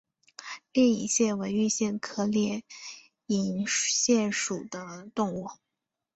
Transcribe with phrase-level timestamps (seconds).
[0.71, 2.63] 裂隐蟹为玉蟹科裂
[3.27, 5.47] 隐蟹属的动物。